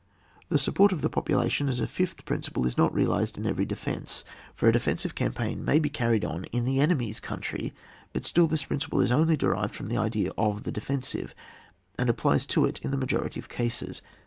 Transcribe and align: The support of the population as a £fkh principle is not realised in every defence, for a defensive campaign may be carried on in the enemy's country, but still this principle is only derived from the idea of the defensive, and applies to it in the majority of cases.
The 0.49 0.57
support 0.57 0.91
of 0.91 1.01
the 1.01 1.11
population 1.11 1.69
as 1.69 1.79
a 1.79 1.85
£fkh 1.85 2.25
principle 2.25 2.65
is 2.65 2.75
not 2.75 2.91
realised 2.91 3.37
in 3.37 3.45
every 3.45 3.65
defence, 3.65 4.23
for 4.55 4.67
a 4.67 4.73
defensive 4.73 5.13
campaign 5.13 5.63
may 5.63 5.77
be 5.77 5.89
carried 5.89 6.25
on 6.25 6.45
in 6.45 6.65
the 6.65 6.79
enemy's 6.79 7.19
country, 7.19 7.71
but 8.11 8.25
still 8.25 8.47
this 8.47 8.65
principle 8.65 8.99
is 8.99 9.11
only 9.11 9.37
derived 9.37 9.75
from 9.75 9.89
the 9.89 9.97
idea 9.97 10.31
of 10.39 10.63
the 10.63 10.71
defensive, 10.71 11.35
and 11.99 12.09
applies 12.09 12.47
to 12.47 12.65
it 12.65 12.79
in 12.81 12.89
the 12.89 12.97
majority 12.97 13.39
of 13.39 13.47
cases. 13.47 14.01